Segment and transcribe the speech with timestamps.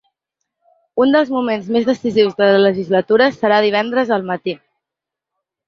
[1.05, 4.59] Un dels moments més decisius de la legislatura serà divendres al matí.